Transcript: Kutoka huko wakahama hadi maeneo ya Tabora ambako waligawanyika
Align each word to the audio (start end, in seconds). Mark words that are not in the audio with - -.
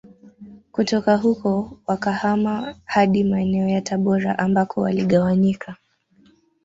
Kutoka 0.71 1.17
huko 1.17 1.77
wakahama 1.87 2.75
hadi 2.85 3.23
maeneo 3.23 3.67
ya 3.67 3.81
Tabora 3.81 4.39
ambako 4.39 4.81
waligawanyika 4.81 5.75